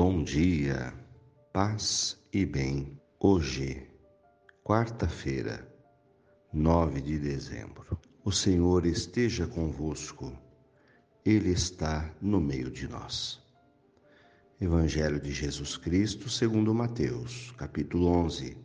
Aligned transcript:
Bom 0.00 0.22
dia, 0.22 0.94
paz 1.52 2.16
e 2.32 2.46
bem. 2.46 2.96
Hoje, 3.18 3.84
quarta-feira, 4.62 5.68
9 6.52 7.00
de 7.00 7.18
dezembro. 7.18 7.98
O 8.24 8.30
Senhor 8.30 8.86
esteja 8.86 9.44
convosco, 9.48 10.32
Ele 11.24 11.50
está 11.50 12.14
no 12.22 12.40
meio 12.40 12.70
de 12.70 12.86
nós. 12.86 13.42
Evangelho 14.60 15.20
de 15.20 15.32
Jesus 15.32 15.76
Cristo, 15.76 16.30
segundo 16.30 16.72
Mateus, 16.72 17.52
capítulo 17.58 18.06
11, 18.06 18.56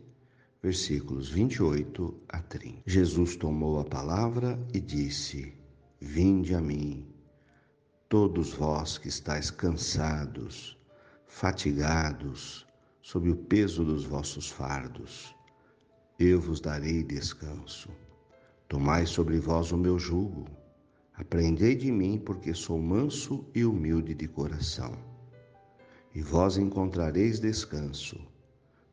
versículos 0.62 1.30
28 1.30 2.16
a 2.28 2.38
30. 2.42 2.82
Jesus 2.86 3.34
tomou 3.34 3.80
a 3.80 3.84
palavra 3.84 4.56
e 4.72 4.78
disse: 4.78 5.52
Vinde 6.00 6.54
a 6.54 6.60
mim, 6.60 7.12
todos 8.08 8.52
vós 8.52 8.98
que 8.98 9.08
estáis 9.08 9.50
cansados, 9.50 10.78
fatigados, 11.34 12.64
sob 13.02 13.28
o 13.28 13.34
peso 13.34 13.84
dos 13.84 14.04
vossos 14.04 14.48
fardos. 14.48 15.34
Eu 16.16 16.40
vos 16.40 16.60
darei 16.60 17.02
descanso. 17.02 17.90
Tomai 18.68 19.04
sobre 19.04 19.40
vós 19.40 19.72
o 19.72 19.76
meu 19.76 19.98
jugo. 19.98 20.46
Aprendei 21.12 21.74
de 21.74 21.90
mim, 21.90 22.22
porque 22.24 22.54
sou 22.54 22.78
manso 22.80 23.44
e 23.52 23.64
humilde 23.64 24.14
de 24.14 24.28
coração. 24.28 24.96
E 26.14 26.22
vós 26.22 26.56
encontrareis 26.56 27.40
descanso, 27.40 28.16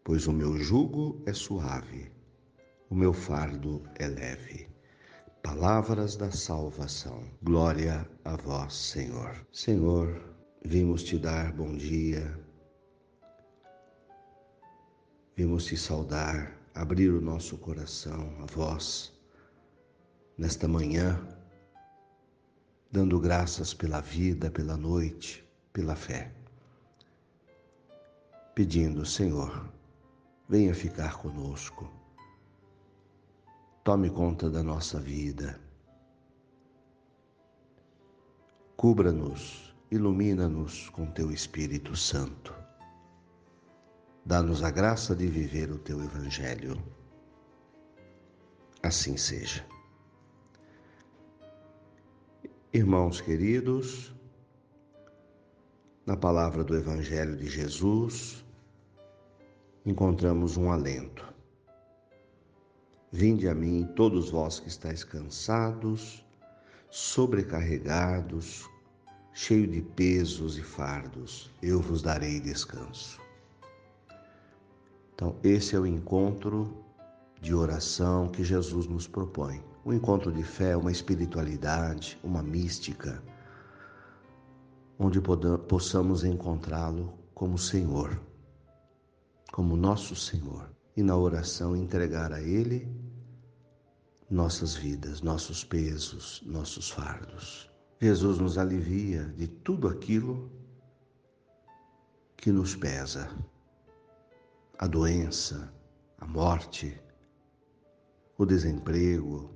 pois 0.04 0.26
o 0.26 0.34
meu 0.34 0.58
jugo 0.58 1.22
é 1.28 1.34
suave, 1.34 2.12
o 2.90 2.96
meu 2.96 3.14
fardo 3.14 3.84
é 4.00 4.08
leve. 4.08 4.68
Palavras 5.44 6.16
da 6.16 6.32
salvação. 6.32 7.24
Glória 7.44 8.10
a 8.26 8.36
vós, 8.36 8.74
Senhor. 8.74 9.46
Senhor, 9.52 10.32
Vimos 10.64 11.04
te 11.04 11.18
dar 11.18 11.52
bom 11.52 11.76
dia, 11.76 12.40
vimos 15.36 15.66
te 15.66 15.76
saudar, 15.76 16.56
abrir 16.76 17.10
o 17.10 17.20
nosso 17.20 17.58
coração 17.58 18.32
a 18.40 18.46
vós 18.46 19.12
nesta 20.38 20.68
manhã, 20.68 21.20
dando 22.92 23.20
graças 23.20 23.74
pela 23.74 24.02
vida, 24.02 24.52
pela 24.52 24.78
noite, 24.78 25.44
pela 25.74 25.96
fé. 25.96 26.32
Pedindo, 28.54 29.04
Senhor, 29.04 29.68
venha 30.48 30.76
ficar 30.76 31.18
conosco, 31.18 31.92
tome 33.84 34.12
conta 34.12 34.48
da 34.48 34.62
nossa 34.62 35.00
vida, 35.00 35.60
cubra-nos 38.78 39.71
ilumina-nos 39.92 40.90
com 40.92 41.06
teu 41.06 41.32
Espírito 41.32 41.98
Santo. 41.98 42.56
Dá-nos 44.26 44.64
a 44.64 44.72
graça 44.72 45.14
de 45.14 45.28
viver 45.28 45.70
o 45.70 45.78
teu 45.78 46.02
Evangelho. 46.02 46.82
Assim 48.82 49.18
seja. 49.18 49.66
Irmãos 52.74 53.20
queridos, 53.20 54.16
na 56.06 56.16
palavra 56.16 56.64
do 56.64 56.74
Evangelho 56.74 57.36
de 57.36 57.48
Jesus, 57.48 58.46
encontramos 59.86 60.56
um 60.56 60.72
alento. 60.72 61.28
Vinde 63.12 63.50
a 63.50 63.54
mim, 63.54 63.92
todos 63.94 64.30
vós 64.30 64.58
que 64.58 64.70
estáis 64.70 65.04
cansados, 65.04 66.26
sobrecarregados, 66.90 68.71
cheio 69.34 69.68
de 69.68 69.82
pesos 69.82 70.58
e 70.58 70.62
fardos, 70.62 71.50
eu 71.62 71.80
vos 71.80 72.02
darei 72.02 72.40
descanso. 72.40 73.20
Então, 75.14 75.36
esse 75.44 75.76
é 75.76 75.80
o 75.80 75.86
encontro 75.86 76.84
de 77.42 77.54
oração 77.54 78.28
que 78.28 78.44
Jesus 78.44 78.88
nos 78.88 79.08
propõe. 79.08 79.64
Um 79.86 79.94
encontro 79.94 80.32
de 80.32 80.44
fé, 80.44 80.76
uma 80.76 80.92
espiritualidade, 80.92 82.20
uma 82.24 82.44
mística, 82.44 83.24
onde 85.00 85.20
possamos 85.68 86.24
encontrá-lo 86.24 87.14
como 87.34 87.58
Senhor, 87.58 88.22
como 89.52 89.76
nosso 89.76 90.16
Senhor, 90.16 90.70
e 90.96 91.02
na 91.02 91.16
oração 91.16 91.76
entregar 91.76 92.32
a 92.32 92.42
Ele 92.42 92.88
nossas 94.30 94.76
vidas, 94.76 95.22
nossos 95.22 95.64
pesos, 95.64 96.44
nossos 96.46 96.90
fardos. 96.90 97.71
Jesus 98.02 98.40
nos 98.40 98.58
alivia 98.58 99.26
de 99.38 99.48
tudo 99.48 99.88
aquilo 99.88 100.52
que 102.36 102.52
nos 102.52 102.76
pesa. 102.76 103.30
A 104.80 104.88
doença, 104.88 105.72
a 106.18 106.26
morte, 106.26 107.00
o 108.40 108.44
desemprego, 108.44 109.52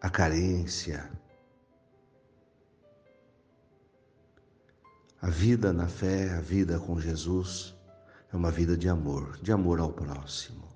a 0.00 0.08
carência. 0.08 1.10
A 5.20 5.28
vida 5.28 5.72
na 5.72 5.88
fé, 5.88 6.34
a 6.34 6.40
vida 6.40 6.78
com 6.78 7.00
Jesus, 7.00 7.74
é 8.32 8.36
uma 8.36 8.52
vida 8.52 8.76
de 8.76 8.88
amor, 8.88 9.36
de 9.42 9.50
amor 9.50 9.80
ao 9.80 9.92
próximo, 9.92 10.68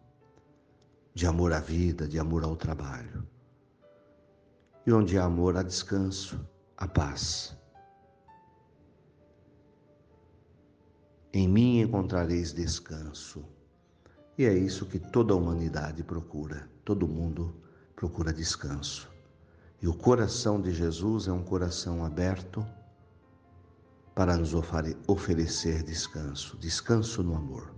de 1.14 1.24
amor 1.24 1.52
à 1.52 1.60
vida, 1.60 2.08
de 2.08 2.18
amor 2.18 2.42
ao 2.42 2.56
trabalho. 2.56 3.35
E 4.86 4.92
onde 4.92 5.18
há 5.18 5.24
amor, 5.24 5.56
há 5.56 5.62
descanso, 5.62 6.38
há 6.76 6.86
paz. 6.86 7.56
Em 11.32 11.48
mim 11.48 11.80
encontrareis 11.80 12.52
descanso. 12.52 13.44
E 14.38 14.44
é 14.44 14.54
isso 14.54 14.86
que 14.86 14.98
toda 14.98 15.32
a 15.32 15.36
humanidade 15.36 16.02
procura, 16.04 16.70
todo 16.84 17.08
mundo 17.08 17.54
procura 17.96 18.32
descanso. 18.32 19.10
E 19.82 19.88
o 19.88 19.94
coração 19.94 20.60
de 20.60 20.72
Jesus 20.72 21.26
é 21.26 21.32
um 21.32 21.42
coração 21.42 22.04
aberto 22.04 22.64
para 24.14 24.36
nos 24.36 24.52
oferecer 25.06 25.82
descanso, 25.82 26.56
descanso 26.58 27.22
no 27.22 27.34
amor. 27.34 27.74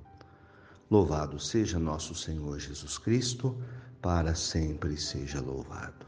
Louvado 0.90 1.40
seja 1.40 1.78
nosso 1.78 2.14
Senhor 2.14 2.58
Jesus 2.58 2.96
Cristo, 2.96 3.56
para 4.00 4.34
sempre 4.34 4.96
seja 4.96 5.40
louvado. 5.40 6.07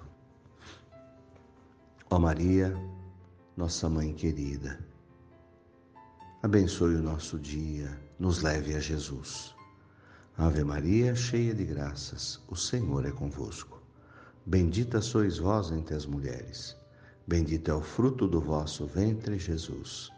Ó 2.12 2.18
Maria, 2.18 2.76
nossa 3.56 3.88
mãe 3.88 4.12
querida, 4.12 4.80
abençoe 6.42 6.96
o 6.96 7.02
nosso 7.02 7.38
dia, 7.38 7.96
nos 8.18 8.42
leve 8.42 8.74
a 8.74 8.80
Jesus. 8.80 9.54
Ave 10.36 10.64
Maria, 10.64 11.14
cheia 11.14 11.54
de 11.54 11.64
graças, 11.64 12.42
o 12.48 12.56
Senhor 12.56 13.06
é 13.06 13.12
convosco. 13.12 13.80
Bendita 14.44 15.00
sois 15.00 15.38
vós 15.38 15.70
entre 15.70 15.94
as 15.94 16.04
mulheres, 16.04 16.76
bendito 17.28 17.70
é 17.70 17.74
o 17.74 17.80
fruto 17.80 18.26
do 18.26 18.40
vosso 18.40 18.86
ventre, 18.86 19.38
Jesus. 19.38 20.10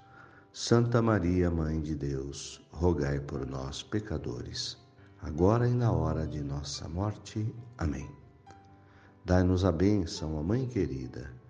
Santa 0.50 1.02
Maria, 1.02 1.50
Mãe 1.50 1.78
de 1.78 1.94
Deus, 1.94 2.58
rogai 2.72 3.20
por 3.20 3.46
nós, 3.46 3.82
pecadores, 3.82 4.78
agora 5.20 5.68
e 5.68 5.74
na 5.74 5.92
hora 5.92 6.26
de 6.26 6.42
nossa 6.42 6.88
morte. 6.88 7.54
Amém. 7.76 8.10
Dai-nos 9.26 9.62
a 9.62 9.70
bênção, 9.70 10.38
a 10.38 10.42
Mãe 10.42 10.66
querida 10.66 11.41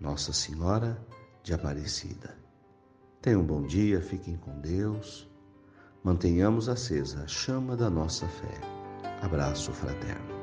nossa 0.00 0.32
Senhora 0.32 0.98
de 1.42 1.52
Aparecida. 1.52 2.36
Tenham 3.20 3.40
um 3.40 3.46
bom 3.46 3.62
dia, 3.62 4.00
fiquem 4.00 4.36
com 4.36 4.60
Deus. 4.60 5.28
Mantenhamos 6.04 6.68
acesa 6.68 7.24
a 7.24 7.26
chama 7.26 7.76
da 7.76 7.90
nossa 7.90 8.26
fé. 8.28 8.60
Abraço 9.20 9.72
fraterno. 9.72 10.37